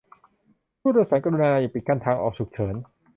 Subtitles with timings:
[0.79, 2.75] ผู้โดยสารกรุณาอย่าปิดกั้นทางออกฉุกเฉิน